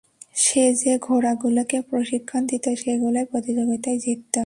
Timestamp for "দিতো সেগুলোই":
2.47-3.25